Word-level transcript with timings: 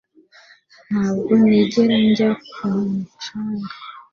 Ntabwo 0.89 1.31
nigera 1.41 1.97
njya 2.07 2.29
ku 2.51 2.65
mucanga 2.91 3.69